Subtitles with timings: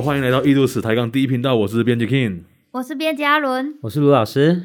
[0.00, 4.62] 欢迎来到异度史抬杠第一频道，我是编辑 King，我是编辑阿伦，我是卢老师。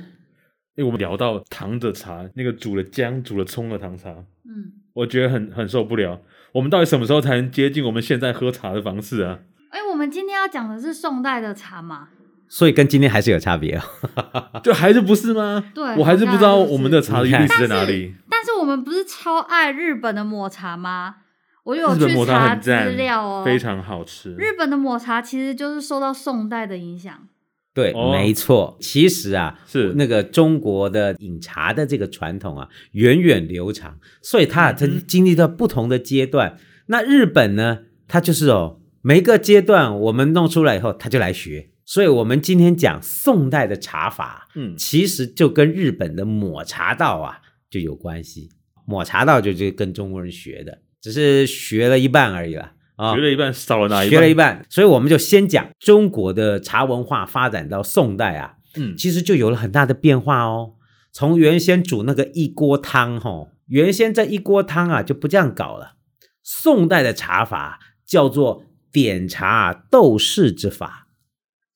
[0.76, 6.22] 哎，我们聊到糖的茶，那个煮了姜、煮了葱的糖茶，嗯，我觉得很很受不了。
[6.52, 9.40] 我们到底什么时候才能接近我们现在喝茶的方式啊？
[9.72, 12.10] 哎，我们今天要讲的是宋代的茶嘛，
[12.48, 13.82] 所以跟今天还是有差别哦。
[14.64, 15.64] 就还是不是吗？
[15.74, 18.14] 对，我还是不知道我们的茶的历史在哪里。
[18.30, 21.16] 但是我们不是超爱日本的抹茶吗？
[21.64, 24.36] 我有去查资料哦，非常好吃。
[24.36, 27.28] 日本的抹茶其实就是受到宋代的影响。
[27.74, 28.78] 对，哦、没错。
[28.80, 36.52] 其实啊，是那个中国的饮茶的这个传统啊，源远流长，所以它它经历到不同的阶段。
[36.52, 41.72] 嗯、那日本呢，它就是哦，每一个阶段我们弄出来以后，它就来学。
[41.86, 47.40] 所以我们今天讲宋代的茶法，嗯，其实就跟日本的抹茶道啊
[47.72, 48.50] 就有关系。
[48.86, 50.83] 抹茶道就是跟中国人学的。
[51.04, 54.10] 只是学了一半而已了啊，学了一半少了哪一半？
[54.10, 60.76] 学了一半，所以我们就先讲中国的茶文化发展到宋代啊，嗯，其实就有了很大的变化哦。
[61.12, 65.96] 从原先煮那个一锅汤吼，原先这一锅汤啊就不这样搞了。
[66.42, 71.03] 宋代的茶法叫做点茶斗试之法，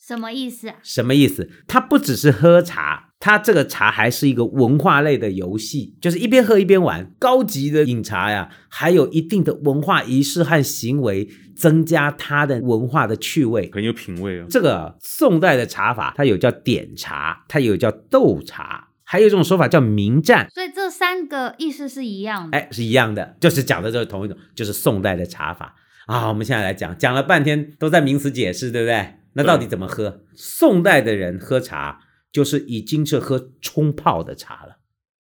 [0.08, 0.76] 什么意思啊？
[0.84, 1.50] 什么意思？
[1.68, 3.04] 它不只是喝茶。
[3.20, 7.12] 它这个茶还是一个文化类的游戏，就是一边喝一边玩。
[7.18, 14.46] 高级的饮茶呀，还有一定的文化仪式和行为，增加它的文化的趣味，很有品味哦。
[14.50, 20.48] 这个宋代的茶法，它有叫点茶，它有叫斗茶，还有一种说法叫明战。
[20.54, 25.74] 所以这三个意思是一样的，哎，是一样的，就是讲的就是同一种，就是宋代的茶法
[26.06, 26.28] 啊。
[26.28, 29.16] 我们现在来讲，讲了半天都在名词解释，对不对？
[29.38, 30.20] 那到底怎么喝？
[30.36, 32.02] 宋代的人喝茶。
[32.30, 34.78] 就是已经是喝冲泡的茶了，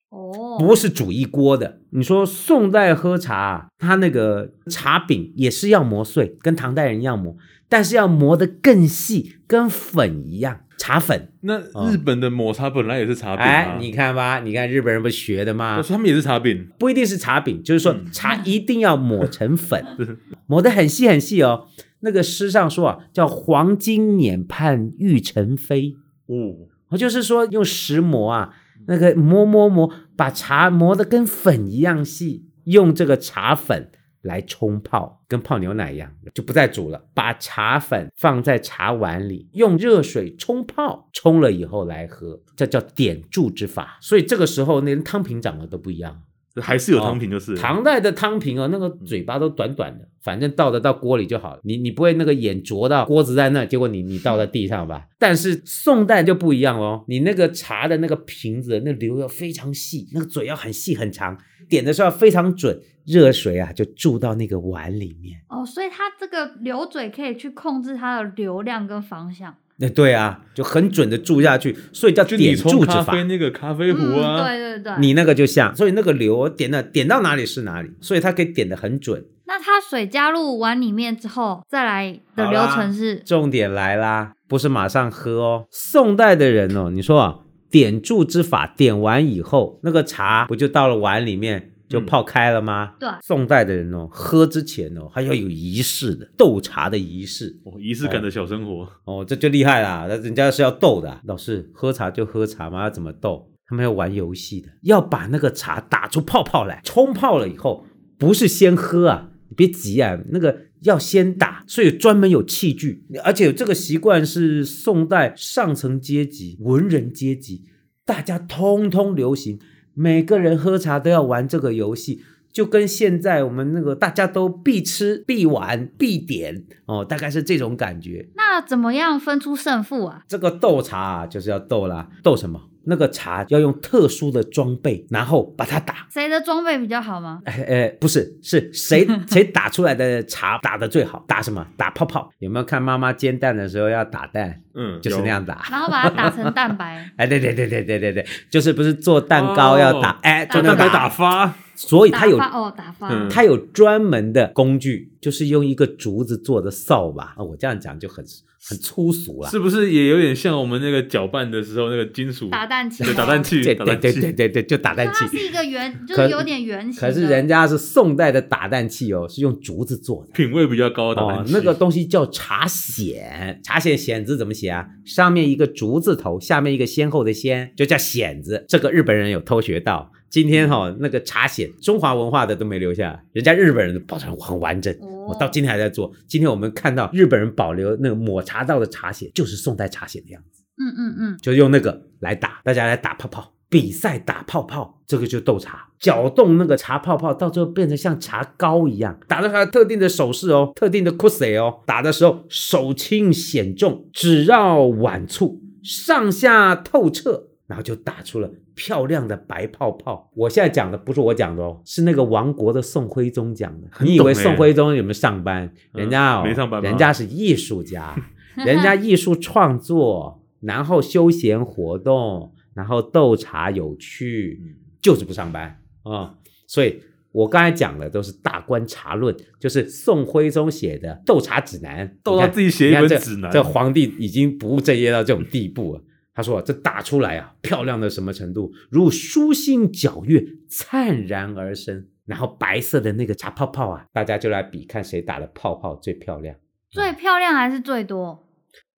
[0.10, 1.80] 哦，不是煮一锅的。
[1.92, 7.36] 你说宋代喝茶，他那个茶饼也是要磨碎，跟唐代人一样磨，
[7.70, 11.32] 但是要磨得更细，跟粉一样，茶粉。
[11.42, 15.82] 那日本的抹茶本来也是茶饼，哎，你看吧，你看日本人不学的吗？
[15.82, 19.84] 他们也是茶饼，不一定是茶饼，就是说茶一定要抹成粉，
[20.45, 21.67] 抹得很细很细哦。
[22.00, 25.96] 那个诗上说啊，叫黄金碾判玉成飞，
[26.28, 26.68] 哦。
[26.90, 28.54] 我就是说，用石磨啊，
[28.88, 33.92] 那个磨磨磨，把茶磨得跟粉一样细，用这个茶粉
[34.22, 37.04] 来冲泡，跟泡牛奶一样，就不再煮了。
[37.14, 43.98] 把茶粉放在茶碗里，用热水冲泡，冲了以后来喝，这叫点注之法。
[44.00, 46.22] 所以这个时候，连汤品长得都不一样。
[46.62, 51.62] 还是有汤瓶就是、哦、唐代的汤瓶哦，那个嘴巴都短短的，嗯、反正倒得到锅里就好了。
[51.64, 55.08] 你你不会那个眼啄到锅子在那，结果你你倒在地上吧？
[55.20, 65.40] 但是宋代就不一样哦，你那个茶的那个瓶子那流要非常细，那个嘴要很细很长，点的时候要非常准，热水啊就注到那个碗里面。
[65.50, 69.56] 哦，所以它这个流嘴可以去控制它的流量跟方向。
[69.80, 73.04] 那对啊，就很准的注下去，所以叫点注之法。
[73.04, 79.23] 咖啡那个咖啡壶啊，嗯、对对对，你那个就像，所以那个流点的点到哪里是哪里，所以它可以点的很准。
[79.45, 83.17] 那它水加入碗里面之后，再来的流程是？
[83.17, 85.66] 重点来啦，不是马上喝哦。
[85.70, 87.39] 宋代的人哦，你说啊，
[87.70, 91.71] 点注之法，点完以后，那个茶不就到了碗里面？
[91.87, 92.93] 就泡开了吗？
[92.99, 97.59] 对，宋代的人哦，喝之前哦，还要有仪式的，斗茶的仪式。
[97.64, 98.83] 哦，仪式感的小生活。
[99.05, 103.49] 哦，哦，这就厉害啦，那人家是要斗的，老师喝茶就喝茶嘛，要怎么斗？
[103.70, 107.86] 他们要玩游戏的，要把那个茶打出泡泡来，冲泡了以后，
[108.17, 117.65] 不是先喝啊，你别急啊，那个要先打，所以专门有器具，而且有这个习惯是宋代上层阶级、文人阶级，
[118.05, 119.59] 大家通通流行。
[120.00, 122.22] 每个人喝茶都要玩这个游戏，
[122.54, 128.30] 就跟现在我们那个大家都必吃、必玩、必点哦，大概是这种感觉。
[128.36, 130.24] 那怎么样分出胜负啊？
[130.28, 132.62] 这个斗茶啊，就是要斗啦，斗什么？
[132.88, 136.07] 那个茶要用特殊的装备，然后把它打。
[136.10, 137.42] 谁的装备比较好吗？
[137.45, 141.24] 哎哎，不是，是谁 谁打出来的茶打的最好？
[141.28, 141.66] 打什么？
[141.75, 142.31] 打泡泡。
[142.39, 144.62] 有没有看妈妈煎蛋的时候要打蛋？
[144.74, 145.66] 嗯，就是那样打。
[145.69, 147.10] 然后把它打成蛋白。
[147.18, 150.12] 哎，对对对对对对对，就是不是做蛋糕要打？
[150.12, 151.54] 哦、哎，做蛋糕打发。
[151.78, 153.30] 所以它有哦，打发。
[153.30, 157.36] 它有专门的工具，就是用一个竹子做的扫把。
[157.38, 158.26] 啊，我这样讲就很。
[158.70, 163.02] 很粗俗了，是不是也有点像我们那个搅拌的时候那个金属打蛋器？
[163.02, 165.14] 对，打蛋器，对对对对对对，就打蛋器。
[165.20, 167.00] 它是一个圆， 就是有点圆形。
[167.00, 171.54] 可是人家是宋代的打蛋器哦，是用竹子做的，品味比较高的打蛋器。
[171.54, 174.86] 哦，那个东西叫茶筅，茶筅筅字怎么写啊？
[175.06, 178.66] 上面一个竹字头，下面一个先后的先，就叫筅子。
[178.68, 180.12] 这个日本人有偷学到。
[180.30, 186.12] 今天哈、哦、那个茶筅，中华文化的都没留下，人家日本人的保存很完整，我、哦、到今天还在做。
[186.28, 190.64] 今天我们看到日本人保留那个抹茶道的茶筅，就是宋代茶筅的样子。
[190.76, 207.46] 嗯嗯嗯，就用那个来打，大家来打泡泡，比赛打泡泡，这个就斗茶，搅动那个茶泡泡，到最后变成像茶膏一样，打的还有特定的手势哦，特定的 kuse 哦，打的时候手轻显重，指绕碗簇，上下透彻。
[207.68, 210.30] 然后就打出了漂亮的白泡泡。
[210.36, 213.88] 我现在讲的不是我讲的哦，是那个亡国的宋徽宗讲的。
[214.02, 215.74] 你以为宋徽宗有没有上班？
[215.94, 218.16] 人家哦，没上班，人家是艺术家，
[218.56, 224.62] 人家艺术创作，然后休闲活动，然后斗茶有趣，
[225.02, 226.36] 就是不上班啊、哦。
[226.68, 227.02] 所以
[227.32, 233.50] 我刚才讲的都是大观茶论，就是宋徽宗写的斗茶指南，斗到自己写一本指南。
[233.52, 236.02] 这皇帝已经不务正业到这种地步了。
[236.38, 238.72] 他说：“这打出来啊，漂亮的什么程度？
[238.92, 242.06] 如舒心皎月，灿然而生。
[242.28, 246.56] 然后白色的那个茶泡泡啊，大家就来比看谁打的泡泡最漂亮。
[246.92, 248.48] 最漂亮还是最多？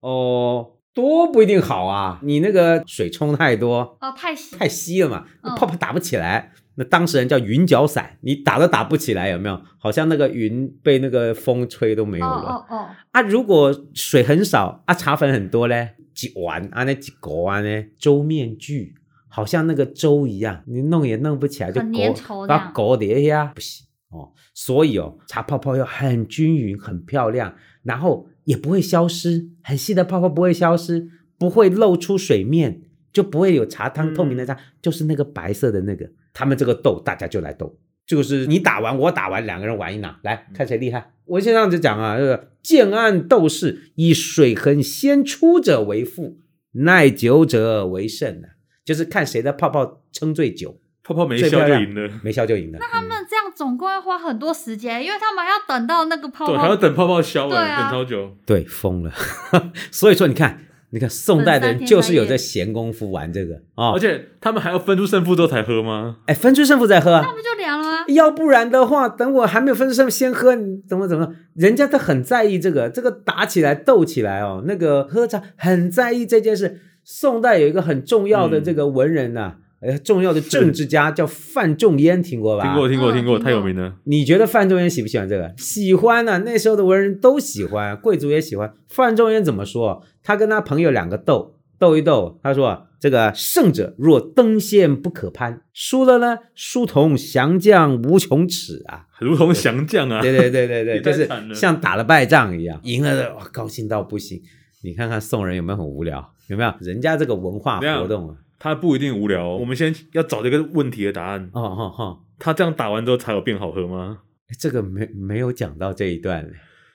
[0.00, 2.20] 哦，多不一定好啊。
[2.22, 6.52] 你那个水冲太多哦，太稀太稀了嘛，那泡泡打不起来。
[6.52, 9.58] 哦、那当事人叫云脚散，你打都打不起来，有没有？
[9.78, 12.34] 好像那个云被那个风吹都没有了。
[12.34, 18.94] 哦哦，哦啊，如果水很少啊，茶粉很多嘞。”几碗啊，那几锅啊，呢粥面具，
[19.28, 24.32] 好像那个粥一样，你弄也弄不起来，就锅把裹叠呀，不行哦。
[24.54, 31.08] 所以哦，茶泡泡要很均匀、很漂亮，然后也不会消失，很细的泡泡不会消失，
[31.38, 32.82] 不会露出水面，
[33.12, 36.10] 就不会有茶汤透明的茶，嗯、就是那个白色的那个。
[36.32, 37.76] 他们这个斗，大家就来斗。
[38.10, 41.12] 就是你打完我打完，两个人玩一拿，来看谁厉害。
[41.26, 46.38] 我先这样子讲啊，这个建安斗士以水痕先出者为负，
[46.72, 48.42] 耐久者为胜，
[48.84, 52.78] 就是看谁的泡泡撑最久，泡泡没消就赢了，没消就赢了。
[52.80, 58.36] 那他们这样总共要花很多时间，因为他们要等到那个泡泡，对，还要等泡泡消完，啊、等超久。
[58.44, 59.12] 对，疯了。
[59.92, 60.66] 所以说，你看。
[60.92, 66.16] 你看宋代的人就是有这闲工夫玩这个啊，而且他们还要分出胜负之后才喝吗？
[66.26, 68.04] 哎，分出胜负再喝，那不就凉了吗？
[68.08, 71.32] 要不然的话，等我还没有分出胜负先喝，你怎么怎么？
[71.54, 76.80] 人家都很在意这个，这个打起来斗起来哦，那个喝茶很在意这件事。
[77.02, 79.56] 宋代有一个很重要的这个文人呐、啊。
[79.82, 82.64] 嗯呃，重要的政治家叫范仲淹，听过吧？
[82.64, 83.94] 听过，听过，听过，太有名了。
[84.04, 85.54] 你觉得范仲淹喜不喜欢这个？
[85.56, 88.74] 喜欢啊，那时候的文人都喜欢，贵族也喜欢。
[88.88, 90.02] 范仲淹怎么说？
[90.22, 104.42] 他跟他朋友两个斗，斗一斗，他说：“这个胜者若登仙不可攀，输了呢，书同降将无穷尺啊，如同降将啊。”对对对对对， 就是像打了败仗一样，赢了的哇，高兴到不行。
[104.82, 106.34] 你看看宋人有没有很无聊？
[106.48, 106.74] 有没有？
[106.80, 108.36] 人家这个文化活动啊。
[108.60, 111.50] 他不一定无聊哦，我们先要找这个问题的答案。
[111.54, 114.18] 哦哦哦，他这样打完之后才有变好喝吗？
[114.58, 116.50] 这个没没有讲到这一段，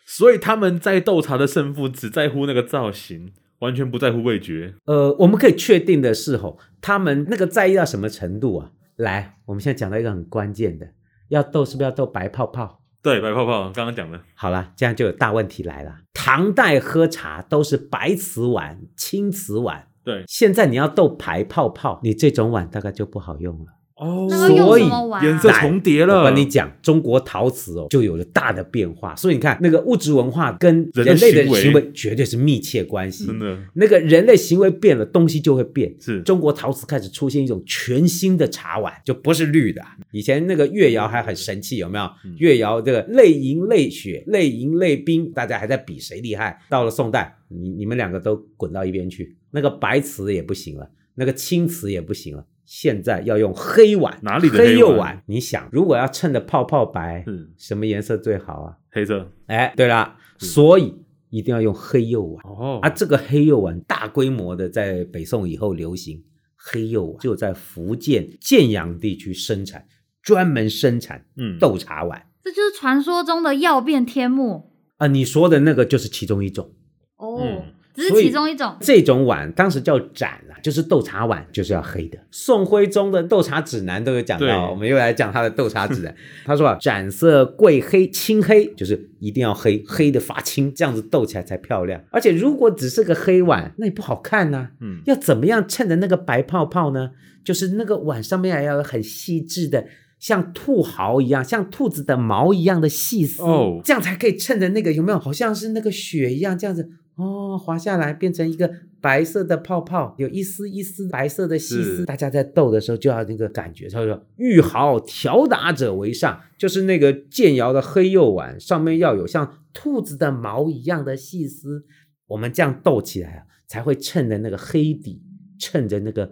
[0.06, 4.75] 所以他们在斗茶的胜负只在乎那个造型，完全不在乎味觉。
[4.85, 8.71] 呃，我们可以确定的是吼，他们那个在意到什么程度啊？
[8.97, 10.88] 来，我们现在讲到一个很关键的，
[11.29, 12.83] 要斗是不是要斗白泡泡？
[13.01, 14.21] 对，白泡泡，刚刚讲的。
[14.35, 16.01] 好了，这样就有大问题来了。
[16.13, 19.88] 唐代喝茶都是白瓷碗、青瓷碗。
[20.06, 23.65] 对，现在你要斗牌泡泡，你这种碗大概就不好用了
[23.96, 24.29] 哦。
[24.29, 24.84] 所以
[25.24, 26.20] 颜色重叠了。
[26.20, 29.15] 我跟你讲，中国陶瓷哦，就有了大的变化。
[29.15, 33.25] 所以你看，那个物质文化跟人类的行为绝对是密切关系。
[33.25, 35.96] 真的，那个人类行为变了，东西就会变。
[36.00, 39.82] 是，中国陶瓷开始出现一种全新的茶碗，就不是绿的。
[40.12, 42.08] 以前那个越窑还很神气，有没有？
[42.38, 46.62] 越窑这个泪银泪血，泪银泪冰，大家还在比谁厉害。
[46.70, 49.36] 到了宋代，你你们两个都滚到一边去。
[49.55, 55.24] 那个白瓷也不行了，那个青瓷也不行了，现在要用黑碗，哪里的黑釉碗？
[55.27, 58.75] 你想，如果要衬的泡泡白，嗯，什么颜色最好啊？
[58.91, 59.31] 黑色。
[59.45, 60.93] 哎，对了，所以
[61.29, 62.45] 一定要用黑釉碗。
[62.45, 66.21] 哦，啊，这个黑釉碗大规模的在北宋以后流行，
[66.57, 69.88] 黑釉碗就在福建建阳地区生产，
[70.21, 72.19] 专门生产嗯斗茶碗。
[72.19, 75.07] 嗯，这就是传说中的曜变天目啊！
[75.07, 76.74] 你说的那个就是其中一种
[77.15, 77.39] 哦。
[77.41, 77.63] 嗯
[77.96, 82.20] 只是其中一种，这种碗当时叫盏啊，就是斗茶碗，就是要黑的。
[82.30, 86.14] 宋徽宗的斗茶指南都有讲到，我们又来讲他的斗茶指南。
[86.44, 92.04] 他说啊，盏色贵黑青黑，就是一定要黑，黑的发青，这样子斗起来才漂亮。
[92.12, 94.72] 而且如果只是个黑碗，那也不好看呐、啊。
[94.82, 97.12] 嗯，要怎么样衬的那个白泡泡呢？
[97.46, 99.86] 就是那个碗上面还要有很细致的，
[100.20, 105.20] 像兔毫一样，像兔子的毛一样的细丝，哦，这样才可以衬的那个有没有？
[105.20, 106.90] 好像是那个雪一样，这样子。
[107.15, 108.69] 哦，滑下来变成一个
[109.00, 112.05] 白色的泡泡，有一丝一丝白色的细丝。
[112.05, 121.86] 大家在斗的时候就要那个感觉，他说“玉毫调打者为上”，就是那个建窑的黑釉碗上面要有像兔子的毛一样的细丝，
[122.27, 125.24] 我们这样斗起来啊，才会衬着那个黑底，
[125.57, 126.31] 衬着那个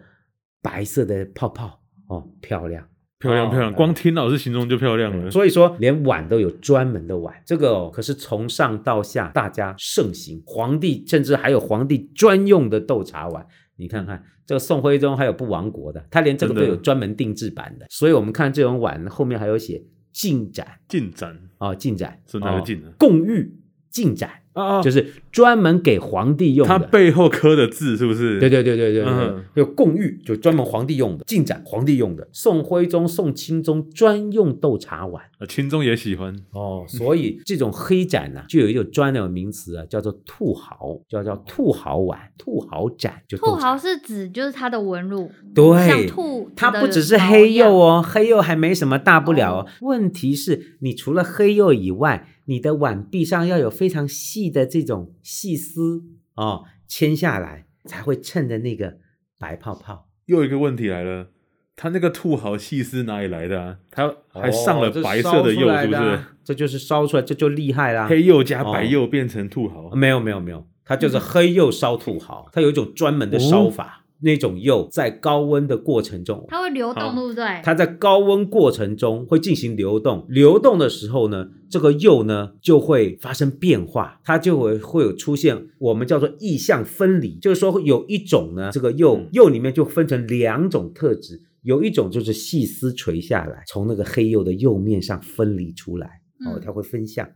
[0.62, 2.88] 白色的泡泡哦，漂亮。
[3.24, 5.32] 漂亮漂亮，光听老师形容就漂亮了。
[5.32, 10.44] 所以说，连碗都有专门的碗，这个哦，可是从上到下大家盛行。
[10.46, 13.46] 皇帝甚至还有皇帝专用的斗茶碗，
[13.78, 17.86] 你看看这个宋徽宗还有不亡国的，他连这个都有专门定制版的。
[17.86, 22.92] 的所以我们看这种碗后面还有写进展，进展啊，进展是哪个进呢？
[23.00, 23.58] 贡御
[23.90, 24.43] 进展。
[24.54, 26.72] 啊，就是专门给皇帝用的。
[26.72, 28.40] 它背后刻的字是不是？
[28.40, 32.28] 对对对对对对，有贡玉，就专门皇帝用的，进展皇帝用的。
[32.32, 36.86] 宋徽宗、宋钦宗专用斗茶碗，啊，钦宗也喜欢哦。
[36.88, 43.14] 所以这种黑盏呢，就有一个专有名词啊，叫做兔毫，叫叫兔毫碗、兔毫盏。
[43.28, 49.68] 就兔毫是指就是它的纹路，对，像兔，它不只是黑釉哦，黑釉还没什么大不了哦。
[49.82, 52.28] 问题是你除了黑釉以外。
[52.46, 56.04] 你的碗壁上要有非常细的这种细丝
[56.36, 58.98] 哦，牵下来才会衬着那个
[59.40, 60.10] 白泡泡。
[60.26, 61.30] 又一个问题来了，
[61.76, 63.78] 它那个兔毫细丝哪里来的啊？
[63.92, 66.00] 它还上了白色的釉，是不是？
[66.00, 68.08] 哦，这就是烧出来，这就厉害啦！
[68.08, 69.90] 黑釉加白釉变成兔毫？
[69.90, 74.00] 哦，没有没有没有，它就是黑釉烧兔毫，它有一种专门的烧法。
[74.00, 77.62] 哦那种釉在高温的过程中，它会流动，对不对？
[77.64, 97.30] 它在高温过程中会进行流动，流动的时候呢，这个釉呢就会发生变化，它就会会有出现我们叫做意象分离，就是说有一种呢，这个釉釉里面就分成两种特质，有一种就是细丝垂下来，从那个黑釉的釉面上分离出来，哦，它会分相，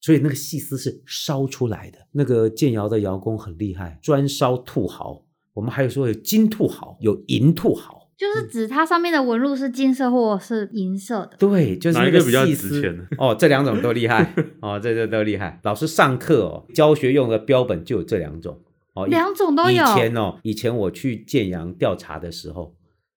[0.00, 1.98] 所以那个细丝是烧出来的。
[2.12, 5.24] 那个建窑的窑工很厉害，专烧兔毫。
[5.60, 11.36] 我们还有说有金兔毫，有银兔毫，就是指它上面的纹路是金色或是银色的。
[11.38, 12.10] 对，就是那个。
[12.10, 13.06] 哪一个比较值钱？
[13.18, 15.60] 哦，这两种都厉害 哦，这这都厉害。
[15.64, 18.58] 老师上课哦，教学用的标本就有这两种
[18.94, 19.70] 哦，两种都有。
[19.70, 22.74] 以前哦，以前我去建阳调查的时候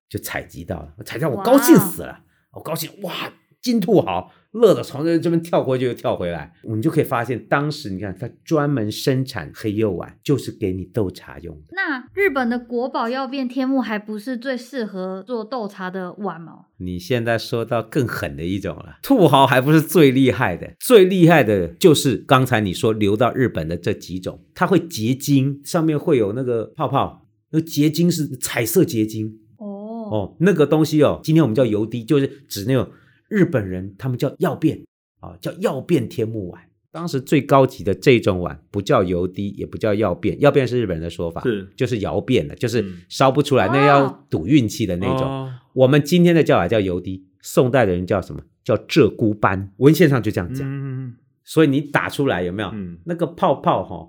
[0.09, 2.19] 就采集到了，采集到我高兴死了，
[2.51, 3.13] 我高兴哇，
[3.61, 4.33] 金兔毫。
[4.53, 11.61] 乐的从这这边跳过去又跳回来，我们就可以发现，当时你看它专门生产黑釉碗，就是给你斗茶用的。
[11.71, 16.65] 那日本的国宝曜变天目还不是最适合做斗茶的碗吗？
[16.77, 29.39] 你现在说到更狠的一种了，兔毫还不是最厉害的，最厉害的就是刚才你说流到日本的这几种，它会结晶，上面会有那个泡泡，那结晶是彩色结晶。
[29.57, 29.65] 哦
[30.11, 32.87] 哦，那个东西哦，今天我们叫油滴，就是指那种。
[33.33, 34.85] 日本人他们叫曜变
[35.19, 36.61] 啊，叫曜变天目碗。
[36.91, 45.23] 当时最高级的这种碗不叫油滴，也不叫曜变，曜变是日本人的说法，是就是窑变的，就是烧不出来，嗯、那要赌运气的那种。
[45.23, 48.43] 哦、我们今天的叫法叫油滴，宋代的人叫什么？
[48.63, 50.67] 叫鹧鸪斑，文献上就这样讲。
[50.69, 53.83] 嗯、所以你打出来有没有、嗯、那个泡泡？
[53.83, 54.07] 哈，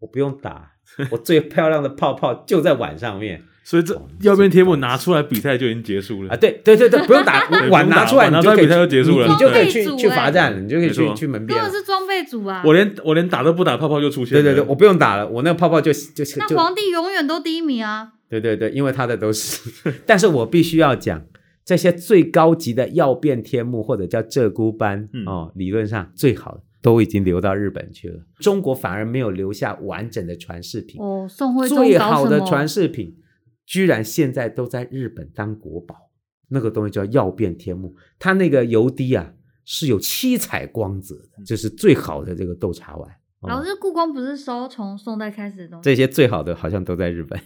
[0.00, 0.72] 我不用打，
[1.12, 3.44] 我最漂亮的泡泡就在碗上面。
[3.66, 6.36] 所以这曜变天幕拿出来比赛就已经结束了啊！
[6.36, 11.58] 对对对对，不用打 碗拿出来，你就可以比赛就结束了，你就可以去去罚站，你就可以去去门边。
[11.58, 12.62] 这个是装备组啊！
[12.62, 14.42] 我连我连打都不打，泡泡就出现了。
[14.42, 16.36] 对对对，我不用打了，我那个泡泡就就就。
[16.36, 18.12] 那皇帝永远都第一名啊！
[18.28, 19.70] 对对对，因为他的都是，
[20.04, 21.22] 但是我必须要讲，
[21.64, 31.26] 这些最高级的曜变天幕或者叫鹧鸪斑哦，理论上最好的都已经流到日本去了，中国反而没有留下完整的传世品哦。
[31.26, 33.14] 宋徽宗最好的传世品。
[33.66, 36.10] 居然现在都在日本当国宝，
[36.48, 39.32] 那个东西叫曜变天目，它那个油滴啊
[39.64, 43.10] 是有七彩光泽的，这是最好的这个斗茶碗。
[43.48, 45.82] 老师，故宫不是收从宋代开始的东西？
[45.84, 47.38] 这些最好的好像都在日本，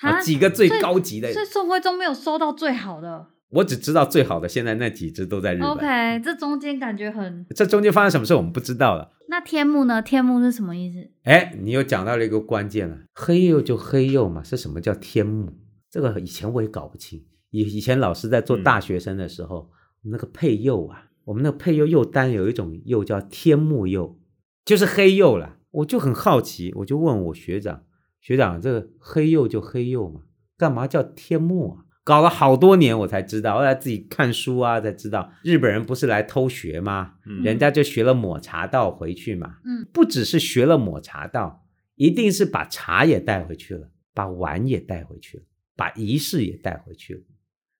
[0.00, 3.26] 啊，几个最高级的，所以宋徽宗没有收到最好的。
[3.50, 5.68] 我只知道最好的，现在那几只都在日本。
[5.68, 7.44] OK，这中间感觉很……
[7.54, 9.10] 这中间发生什么事我们不知道了。
[9.30, 10.02] 那天幕呢？
[10.02, 11.08] 天幕是什么意思？
[11.22, 12.98] 哎，你又讲到了一个关键了。
[13.14, 15.52] 黑釉就黑釉嘛，是什么叫天幕？
[15.88, 17.24] 这个以前我也搞不清。
[17.50, 19.70] 以以前老师在做大学生的时候，
[20.02, 24.18] 嗯、那个配釉啊，我们那个配釉釉单有一种釉叫天幕釉，
[24.64, 25.58] 就是黑釉了。
[25.70, 27.84] 我就很好奇，我就问我学长，
[28.20, 30.22] 学长，这个黑釉就黑釉嘛，
[30.58, 31.84] 干嘛叫天幕啊？
[32.02, 37.12] 搞了好多年，我才知道，后来自己看书啊，才知道日本人不是来偷学吗？
[37.26, 39.56] 嗯、人家就学了抹茶道回去嘛。
[39.64, 41.66] 嗯，不只是学了抹茶道，
[41.96, 45.44] 一定是把茶也带回去了，把碗也带回去了，
[45.76, 47.20] 把仪式也带回去了。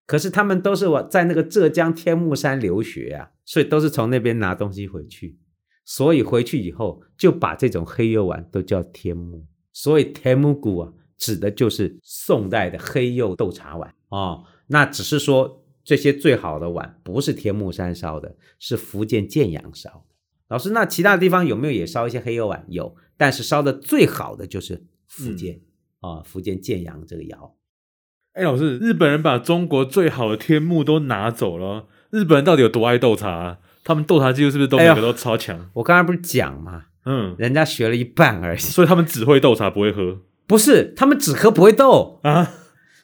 [0.06, 5.38] 可是他们都是我在那个浙江天目山留学啊，所以都是从那边拿东西回去。
[5.84, 9.46] 所以回去以后就把这种黑釉碗都叫天目。
[9.72, 14.44] 所以天目谷啊，指的就是宋代的黑釉斗茶碗哦。
[14.68, 20.14] 那只是说这些最好的碗不是天目山烧的，是福建建阳烧的。
[20.48, 22.64] 老师，那其他地方有没有也烧一些黑釉碗？
[22.68, 25.60] 有，但是烧的最好的就是福建
[26.00, 27.54] 啊、嗯哦，福建建阳这个窑。
[28.32, 31.88] 哎，老师，日本人把中国最好的天目都拿走了。
[32.10, 33.58] 日本人到底有多爱斗茶啊？
[33.82, 35.58] 他们斗茶技术是不是都每个都超强？
[35.58, 36.84] 哎、我刚才不是讲吗？
[37.04, 40.20] 嗯，人家学了一半而已，所以他们只会斗茶，不会喝。
[40.46, 42.52] 不是，他们只喝不会斗啊。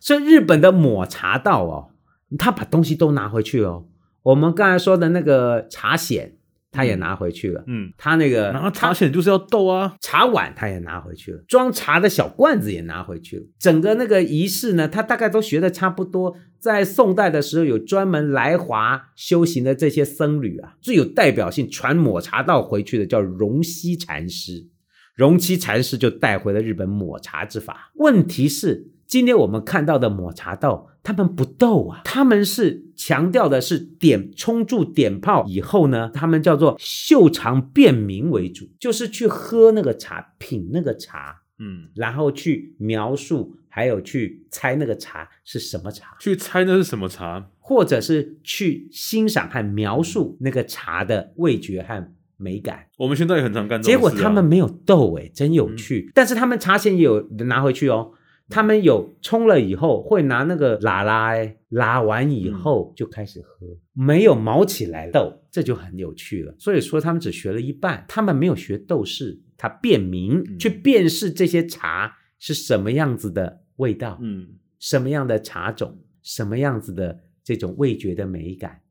[0.06, 1.90] 所以日本的抹茶道哦，
[2.38, 3.88] 他把东西都拿回去哦。
[4.22, 6.34] 我们刚才说的那个茶筅。
[6.72, 16.36] 他也拿回去了，嗯，他那个拿茶筅就是要斗啊，茶碗他也拿回去了，装茶的小罐子也拿回去了，整个那个仪式呢，他大概都学的差不多。
[16.58, 24.66] 在宋代的时候，有专门来华修行的这些僧侣啊，最有代表性传抹茶道回去的叫荣西禅师，
[25.14, 27.90] 荣西禅师就带回了日本抹茶之法。
[27.94, 28.90] 问题是。
[29.06, 52.86] 今天我们看到的抹茶豆，他们不斗啊，他们是强调的是点冲注点泡以后呢，他们叫做嗅尝辨明为主，就是去喝那个茶，品那个茶，嗯，然后去描述，还有去猜那个茶是什么茶，去猜那是什么茶，或者是去欣赏和描述那个茶的味觉和美感。
[52.98, 56.06] 我们现在也很常干，结果他们没有斗，哎，真有趣。
[56.08, 58.10] 嗯，但是他们茶钱也有拿回去哦。
[58.48, 61.34] 他们有冲了以后，会拿那个拉拉，
[61.68, 66.54] 拉完以后就开始喝，嗯、没有毛起来豆，这就很有趣了。
[66.56, 78.82] 所以说他们只学了一半，他们没有学斗士，他辨明、嗯、去辨识这些茶是什么样子的味道，嗯，什么样的茶种，什么样子的这种味觉的美感。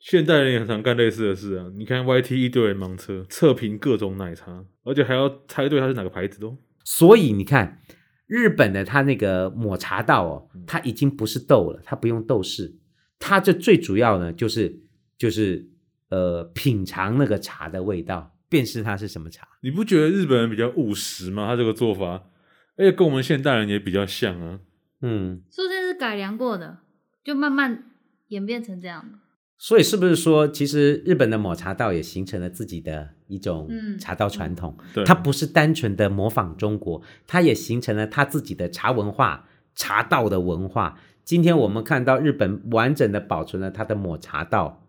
[0.00, 6.58] 现代人也很常干类似的事啊，你看 YT 一堆人盲测测评各种奶茶，而且还要猜对它是哪个牌子哦。
[6.84, 7.78] 所以你看。
[8.26, 12.74] 日本的它那个抹茶道哦，它已经不是豆了，它不用豆式，
[13.18, 14.80] 它这最主要呢就是
[15.16, 15.68] 就是
[16.08, 19.46] 呃品尝那个茶的味道，辨识它是什么茶。
[19.60, 21.46] 你不觉得日本人比较务实吗？
[21.46, 22.24] 他这个做法，
[22.76, 24.60] 而且跟我们现代人也比较像啊。
[25.00, 26.78] 嗯，说这是改良过的，
[27.22, 27.90] 就慢慢
[28.28, 29.18] 演变成这样的。
[29.58, 34.76] 所以是不是说，其实日本的抹茶道也形成了自己的一种茶道传统？
[34.78, 40.98] 嗯、对，它不是单纯的模仿中国，它也形成了它自己的茶文化、茶道的文化。
[41.24, 44.82] 今天我们看到日本完整的保存了它的抹茶道，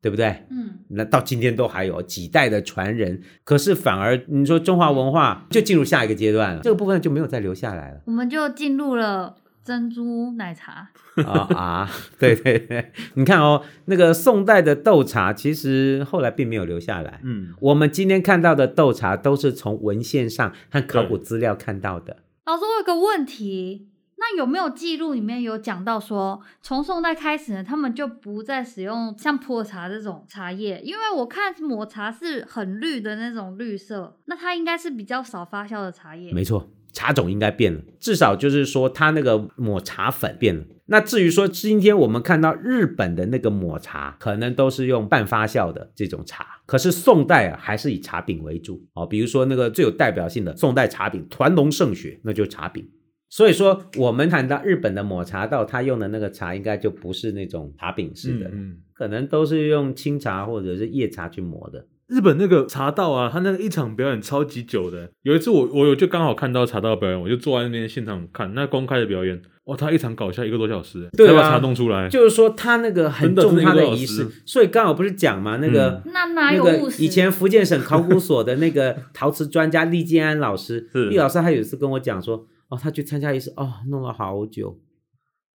[0.00, 0.44] 对不对？
[0.50, 3.22] 嗯，那到今天都还有几代的传人。
[3.44, 8.00] 可是反而你说中华文化就进入下一个阶段了，这个部分就没有再留下来了。
[8.06, 9.36] 我们就进入了。
[9.66, 10.88] 珍珠奶茶
[11.26, 17.20] 啊啊， 对对对，你看哦，那个宋代的豆茶其实后来并没有留下来。
[17.24, 22.18] 嗯，我们今天看到的豆茶都是从文献上和考古资料看到的。
[22.44, 30.80] 老师，我有个问题，那有没有记录里面有讲到说，从宋代开始呢，他们就不再使用像普洱茶这种茶叶？
[30.84, 36.32] 因为我看抹茶是很绿的那种绿色，那它应该是比较少发酵的茶叶。
[36.32, 36.68] 没错。
[36.96, 40.64] 茶种应该变了，至少就是说它那个抹茶粉变了。
[40.86, 46.46] 那至于说今天我们看到日本的那个抹茶，可能都是用半发酵的这种茶。
[46.64, 49.04] 可是宋代啊，还是以茶饼为主哦。
[49.04, 52.88] 比如说那个最有代表性的宋代茶饼团龙圣雪，那就是茶饼。
[53.28, 61.84] 所以说我们谈到日本的抹茶道，它用的那个茶应该就不是那种茶饼式的，嗯嗯，可能都是用清茶或者是叶茶去磨的。
[62.08, 65.10] 日本那个茶道啊，他那个一场表演超级久的。
[65.22, 69.42] 有一次我我有就刚好看到茶道表演，我就坐在那边现场看那公开的表演。
[69.64, 72.08] 哇，他一场搞下一个多小时，对啊，才把茶弄出来。
[72.08, 77.02] 就是说他那个很重他的仪式，所以刚好不是讲嘛，那个、嗯、那哪有务实？
[77.02, 84.78] 以前福建省考古所的那个陶瓷专家厉建安老师， 厉老师他有一次跟我讲说，哦，他去参加仪式，哦，弄了好久，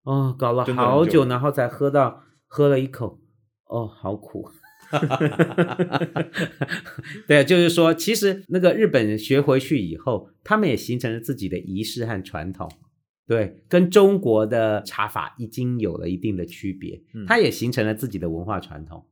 [0.02, 3.20] 哦，搞了好久，然后才喝到喝了一口，
[3.68, 4.50] 哦，好苦。
[4.98, 6.26] 哈哈哈！
[7.28, 12.68] 对，就是说，其实那个日本人学回去以后，他们也形成了自己的仪式和传统，
[13.26, 19.04] 对，跟中国的茶法已经有了一定的区别，它也形成了自己的文化传统。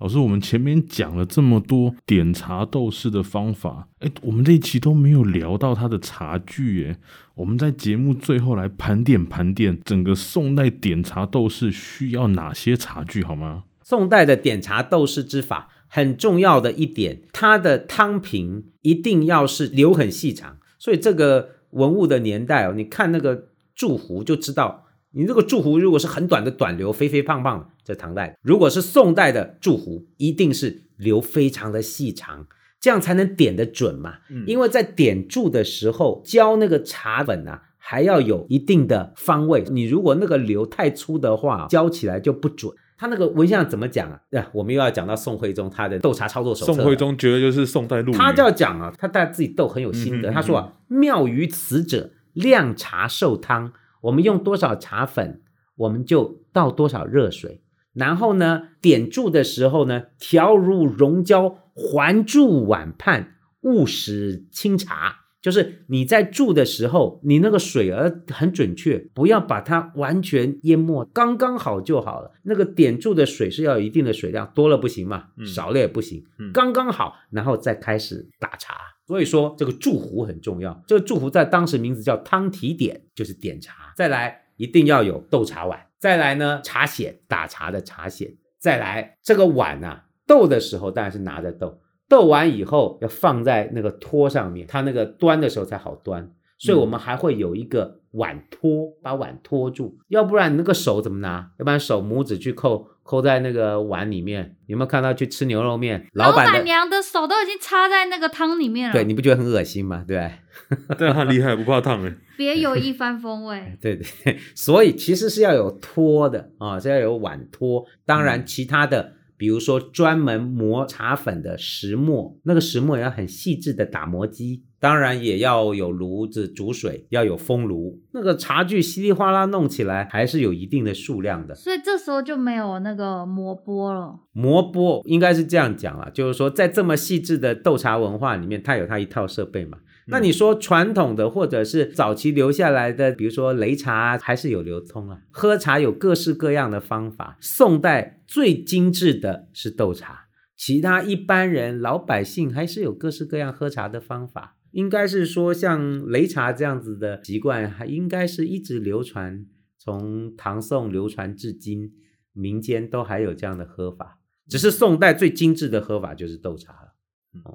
[0.00, 6.98] 老师，我们前面讲了这么多点茶斗士的方法，哎，我们这一期都没有聊到它的茶具，耶，
[7.36, 13.62] 我们在节目最后来盘点盘点整个宋代点茶斗士需要哪些茶具，好吗？
[13.84, 32.46] 宋代的点茶斗士之法很重要的一点，它的汤瓶一定要是留很细长，所以这个文物的年代哦，你看那个柱壶就知道你这个柱壶如果是很短的短流，肥肥胖胖，这唐代；如果是宋代的柱壶，一定是留非常的细长，
[32.80, 34.14] 这样才能点得准嘛。
[34.30, 39.62] 嗯、因为在点注的时候，浇那个茶粉啊，还要有一定的方位。
[39.70, 42.74] 你如果那个流太粗的话，浇起来就不准。
[42.96, 44.20] 他那个文献上怎么讲啊？
[44.32, 46.72] 啊，我们又要讲到宋徽宗他的斗茶操作手册。
[46.74, 48.16] 宋徽宗绝对就是宋代陆羽。
[48.16, 50.30] 他就要讲啊，他带自己斗很有心得。
[50.30, 53.72] 嗯、哼他说啊，妙于此者，量茶受汤。
[54.02, 55.40] 我们用多少茶粉，
[55.76, 57.62] 我们就倒多少热水，
[57.94, 65.23] 然后呢，点注的时候呢，调如溶胶，环注碗畔，勿使清茶。
[65.44, 72.32] 就是你在注的时候，你那个水儿很准确，不要把它完全淹没，刚刚好就好了。
[72.44, 78.74] 那个点注的水是要有一定的水量，多了不行嘛，嗯、少了也不行，嗯、刚刚好，然后再开始打茶。
[79.06, 83.92] 所以说这个注壶很重要，这个注壶在当时名字叫汤提点，就是点茶。
[83.94, 91.80] 再来一定要有斗茶碗，再来呢茶筅，打茶的茶筅，再来这个碗呐、啊，斗的时候当然是拿着斗。
[92.08, 101.50] 斗完以后要放在那个托上面，它那个端的时候才好端，所以我们还会有一个碗托，把碗托住，要不然你那个手怎么拿？
[101.58, 108.92] 要不然手拇指去扣扣在那个碗里面，有没有看到去吃牛肉面，老板娘的手都已经插在那个汤里面了？
[108.92, 110.04] 对，你不觉得很恶心吗？
[110.06, 110.30] 对，
[110.98, 113.72] 对，他厉害，不怕烫哎， 别有一番风味。
[113.80, 119.14] 对对对，所以其实是要有托的啊，是要有碗托，当然其他的。
[119.34, 128.00] 嗯比如说专门磨茶粉的石磨，那个石磨也要很细致的打磨机，当然也要有炉子煮水，要有风炉。
[128.12, 134.20] 那个茶具稀里哗啦弄起来还是有一定的数量的，所以这时候就没有那个磨钵了。
[134.32, 139.78] 磨钵应该是这样讲了，就是说在这么细致的斗茶文化里面，它有它一套设备嘛。
[140.06, 145.22] 那你说传统的或者是早期留下来的，比如说擂茶还是有流通啊。
[145.30, 154.56] 喝茶有各式各样的方法，宋代最精致的是斗茶，其他一般人老百姓还是有各式各样喝茶的方法。
[154.72, 159.46] 应该是说像擂茶这样子的习惯，还应该是一直流传，
[159.78, 161.92] 从唐宋流传至今，
[162.32, 164.18] 民间都还有这样的喝法。
[164.48, 166.93] 只是宋代最精致的喝法就是斗茶了。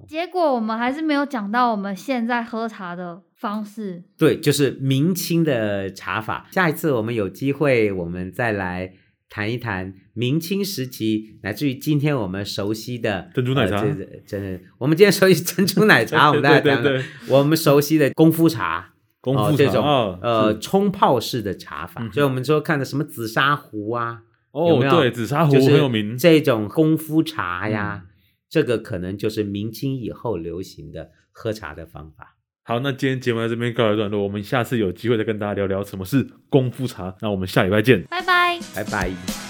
[0.07, 4.03] 结果我们还是没有讲到我们现在喝茶的方式。
[4.17, 6.47] 对，就是明清的茶法。
[6.51, 8.91] 下一次我们有机会，我们再来
[9.29, 13.81] 谈一谈明清时期，乃至于今天我们熟悉的珍珠奶茶。
[13.81, 22.01] 真的，真的，我们今天熟悉珍珠奶茶， 我们再来谈我们熟悉的功夫茶，功夫茶、哦、这种、哦、呃冲泡式的茶法。
[22.03, 24.91] 嗯、所以我们说看的什么紫砂壶啊，哦，有没有？
[24.91, 26.17] 对，紫砂壶很有名。
[26.17, 28.01] 这种功夫茶呀。
[28.03, 28.09] 嗯
[28.49, 32.35] 这个可能就是明清以后流行的喝茶的方法。
[32.63, 37.15] 好，那今天节目在这边告一段落，我们下次有机会再跟大家聊聊什么是功夫茶。
[37.21, 39.48] 那我们下礼拜见，拜拜，拜拜。